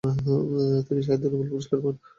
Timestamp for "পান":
1.83-1.95